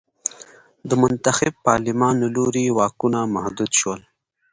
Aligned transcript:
د 0.89 0.91
منتخب 1.01 1.53
پارلمان 1.65 2.13
له 2.23 2.27
لوري 2.35 2.65
واکونه 2.77 3.19
محدود 3.35 3.71
شول. 3.79 4.01